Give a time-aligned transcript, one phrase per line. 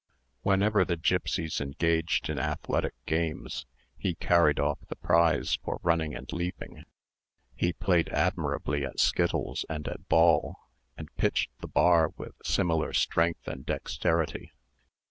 [0.41, 6.33] Whenever the gipsies engaged in athletic games, he carried off the prize for running and
[6.33, 6.85] leaping:
[7.53, 10.55] he played admirably at skittles and at ball,
[10.97, 14.51] and pitched the bar with singular strength and dexterity.